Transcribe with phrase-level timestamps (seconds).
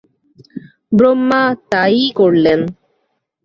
[0.91, 2.59] ব্রহ্মা তা-ই করলেন।